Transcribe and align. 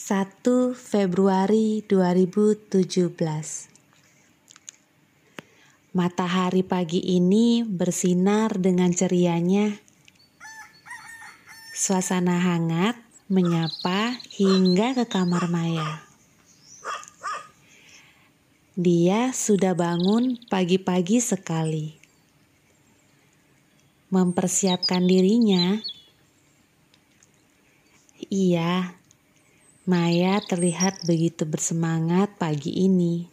1 0.00 0.72
Februari 0.72 1.84
2017 1.84 3.12
Matahari 5.92 6.64
pagi 6.64 7.04
ini 7.20 7.60
bersinar 7.60 8.56
dengan 8.56 8.96
cerianya. 8.96 9.76
Suasana 11.76 12.40
hangat 12.40 12.96
menyapa 13.28 14.16
hingga 14.40 14.96
ke 14.96 15.04
kamar 15.04 15.52
Maya. 15.52 16.00
Dia 18.80 19.36
sudah 19.36 19.76
bangun 19.76 20.40
pagi-pagi 20.48 21.20
sekali. 21.20 21.92
Mempersiapkan 24.08 25.04
dirinya. 25.04 25.76
Iya, 28.32 28.99
Maya 29.88 30.44
terlihat 30.44 31.08
begitu 31.08 31.48
bersemangat 31.48 32.36
pagi 32.36 32.84
ini. 32.84 33.24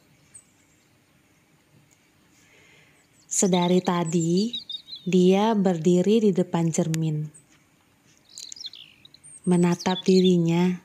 Sedari 3.28 3.84
tadi, 3.84 4.56
dia 5.04 5.52
berdiri 5.52 6.24
di 6.24 6.32
depan 6.32 6.72
cermin, 6.72 7.28
menatap 9.44 10.00
dirinya. 10.08 10.80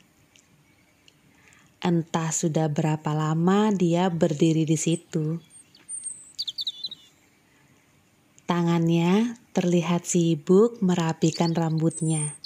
Entah 1.78 2.34
sudah 2.34 2.66
berapa 2.66 3.14
lama 3.14 3.70
dia 3.70 4.10
berdiri 4.10 4.66
di 4.66 4.74
situ. 4.74 5.38
Tangannya 8.50 9.38
terlihat 9.54 10.10
sibuk 10.10 10.82
merapikan 10.82 11.54
rambutnya 11.54 12.41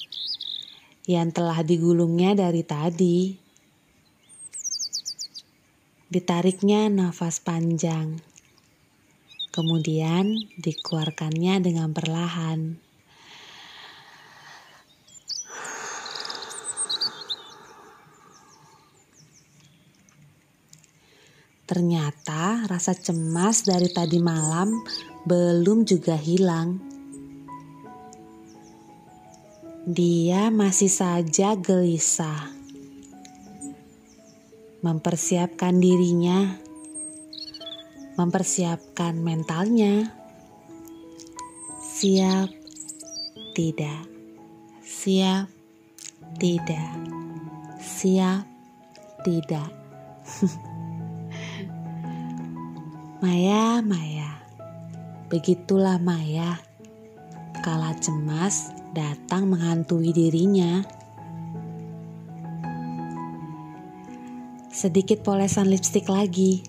yang 1.06 1.30
telah 1.30 1.62
digulungnya 1.62 2.34
dari 2.34 2.62
tadi. 2.66 3.38
Ditariknya 6.06 6.86
nafas 6.86 7.42
panjang 7.42 8.36
kemudian 9.56 10.36
dikeluarkannya 10.60 11.64
dengan 11.64 11.96
perlahan. 11.96 12.76
Ternyata 21.66 22.68
rasa 22.68 22.94
cemas 22.94 23.64
dari 23.64 23.90
tadi 23.90 24.20
malam 24.20 24.70
belum 25.24 25.88
juga 25.88 26.14
hilang. 26.14 26.95
Dia 29.86 30.50
masih 30.50 30.90
saja 30.90 31.54
gelisah, 31.54 32.50
mempersiapkan 34.82 35.78
dirinya 35.78 36.66
mempersiapkan 38.16 39.20
mentalnya. 39.20 40.08
Siap, 41.96 42.48
tidak, 43.52 44.04
siap, 44.80 45.48
tidak, 46.40 46.92
siap, 47.80 48.44
tidak. 49.24 49.68
Maya, 53.24 53.80
Maya, 53.84 54.40
begitulah 55.28 56.00
Maya. 56.00 56.60
Kala 57.64 57.96
cemas 58.00 58.68
datang 58.96 59.52
menghantui 59.52 60.16
dirinya. 60.16 60.80
Sedikit 64.72 65.20
polesan 65.20 65.68
lipstik 65.68 66.08
lagi 66.08 66.64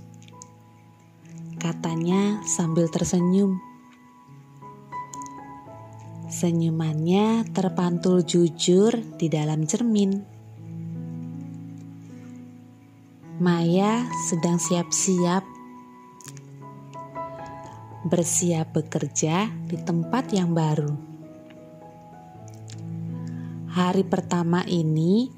katanya 1.56 2.44
sambil 2.44 2.92
tersenyum. 2.92 3.60
Senyumannya 6.28 7.48
terpantul 7.56 8.22
jujur 8.28 8.92
di 9.16 9.32
dalam 9.32 9.64
cermin. 9.64 10.36
Maya 13.40 14.04
sedang 14.28 14.60
siap-siap 14.60 15.44
bersiap 18.08 18.72
bekerja 18.72 19.52
di 19.68 19.78
tempat 19.82 20.32
yang 20.32 20.56
baru. 20.56 21.17
Hari 23.78 24.10
pertama 24.10 24.66
ini 24.66 25.30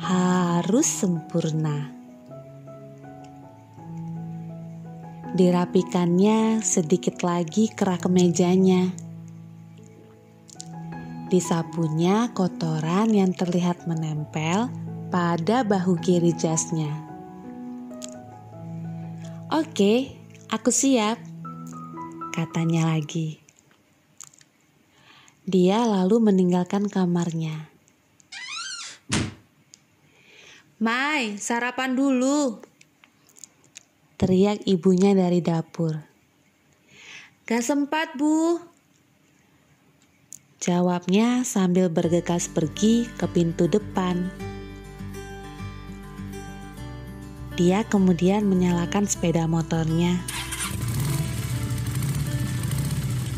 harus 0.00 0.88
sempurna. 0.88 1.92
Dirapikannya 5.36 6.64
sedikit 6.64 7.20
lagi 7.20 7.68
kerak 7.68 8.08
kemejanya. 8.08 8.88
Disapunya 11.28 12.32
kotoran 12.32 13.12
yang 13.12 13.36
terlihat 13.36 13.84
menempel 13.84 14.72
pada 15.12 15.60
bahu 15.60 16.00
kiri 16.00 16.32
jasnya. 16.40 16.88
Oke, 19.52 20.08
aku 20.48 20.72
siap, 20.72 21.20
katanya 22.32 22.96
lagi. 22.96 23.44
Dia 25.44 25.84
lalu 25.84 26.32
meninggalkan 26.32 26.88
kamarnya. 26.88 27.73
Mai, 30.78 31.40
sarapan 31.40 31.96
dulu, 31.96 32.60
Teriak 34.14 34.62
ibunya 34.70 35.10
dari 35.10 35.42
dapur. 35.42 35.98
Gak 37.50 37.66
sempat, 37.66 38.14
Bu. 38.14 38.62
Jawabnya 40.62 41.42
sambil 41.42 41.90
bergegas 41.90 42.46
pergi 42.46 43.10
ke 43.18 43.26
pintu 43.26 43.66
depan. 43.66 44.30
Dia 47.58 47.82
kemudian 47.84 48.46
menyalakan 48.46 49.10
sepeda 49.10 49.50
motornya. 49.50 50.14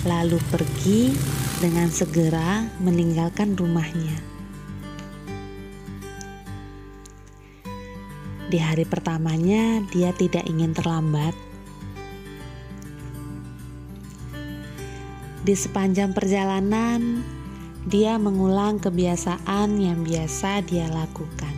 Lalu 0.04 0.38
pergi 0.52 1.16
dengan 1.64 1.88
segera 1.88 2.68
meninggalkan 2.84 3.56
rumahnya. 3.56 4.35
Di 8.46 8.62
hari 8.62 8.86
pertamanya, 8.86 9.82
dia 9.90 10.14
tidak 10.14 10.46
ingin 10.46 10.70
terlambat. 10.70 11.34
Di 15.42 15.54
sepanjang 15.54 16.14
perjalanan, 16.14 17.26
dia 17.90 18.18
mengulang 18.22 18.78
kebiasaan 18.78 19.78
yang 19.82 20.06
biasa 20.06 20.62
dia 20.62 20.86
lakukan. 20.86 21.54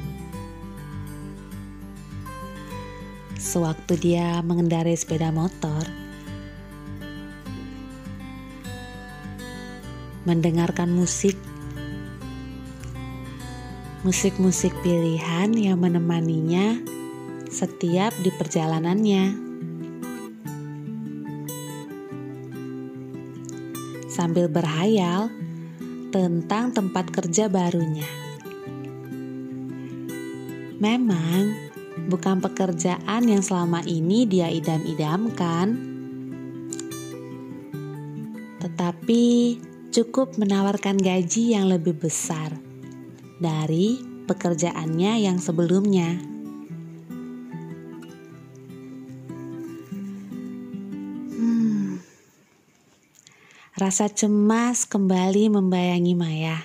Sewaktu 3.36 3.92
dia 4.00 4.40
mengendarai 4.40 4.96
sepeda 4.96 5.28
motor, 5.28 5.84
mendengarkan 10.24 10.92
musik 10.92 11.36
musik-musik 14.06 14.70
pilihan 14.86 15.50
yang 15.58 15.82
menemaninya 15.82 16.78
setiap 17.50 18.14
di 18.22 18.30
perjalanannya. 18.30 19.24
Sambil 24.06 24.46
berhayal 24.46 25.34
tentang 26.14 26.70
tempat 26.70 27.10
kerja 27.10 27.50
barunya. 27.50 28.06
Memang 30.78 31.74
bukan 32.06 32.38
pekerjaan 32.38 33.26
yang 33.26 33.42
selama 33.42 33.82
ini 33.82 34.30
dia 34.30 34.46
idam-idamkan, 34.46 35.74
tetapi 38.62 39.58
cukup 39.90 40.38
menawarkan 40.38 40.94
gaji 41.02 41.58
yang 41.58 41.66
lebih 41.66 41.98
besar 41.98 42.67
dari 43.38 44.02
pekerjaannya 44.26 45.24
yang 45.24 45.38
sebelumnya. 45.38 46.18
Hmm. 51.32 52.02
Rasa 53.78 54.10
cemas 54.10 54.84
kembali 54.84 55.54
membayangi 55.54 56.14
Maya. 56.18 56.58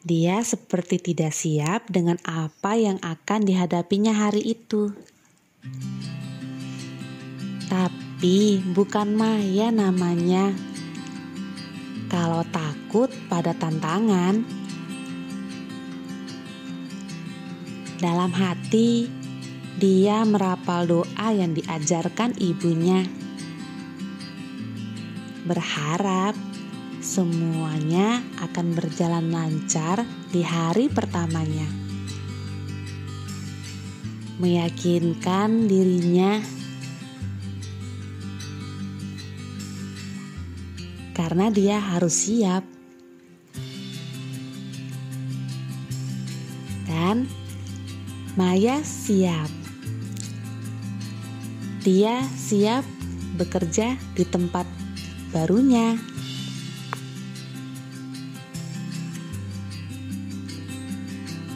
Dia 0.00 0.40
seperti 0.40 0.96
tidak 0.96 1.36
siap 1.36 1.92
dengan 1.92 2.16
apa 2.24 2.72
yang 2.72 2.96
akan 3.04 3.44
dihadapinya 3.44 4.16
hari 4.16 4.56
itu. 4.56 4.96
Tapi 7.68 8.64
bukan 8.72 9.12
Maya 9.12 9.68
namanya. 9.68 10.56
Kalau 12.10 12.42
takut 12.90 13.14
pada 13.30 13.54
tantangan, 13.54 14.42
Dalam 18.02 18.34
hati, 18.34 19.06
dia 19.78 20.26
merapal 20.26 20.90
doa 20.90 21.28
yang 21.30 21.54
diajarkan 21.54 22.34
ibunya. 22.42 23.06
Berharap 25.46 26.34
semuanya 26.98 28.24
akan 28.42 28.74
berjalan 28.74 29.30
lancar 29.30 30.02
di 30.34 30.42
hari 30.42 30.90
pertamanya. 30.90 31.70
Meyakinkan 34.42 35.70
dirinya 35.70 36.42
karena 41.20 41.52
dia 41.52 41.76
harus 41.78 42.26
siap. 42.26 42.79
Maya 48.50 48.82
siap. 48.82 49.46
Dia 51.86 52.18
siap 52.34 52.82
bekerja 53.38 53.94
di 54.18 54.26
tempat 54.26 54.66
barunya. 55.30 55.94